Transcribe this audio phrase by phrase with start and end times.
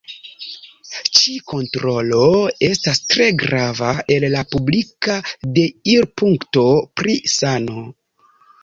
[1.17, 2.21] Ĉi-kontrolo
[2.69, 5.21] estas tre grava el la publika
[5.61, 6.69] deirpunkto
[7.01, 7.89] pri sano.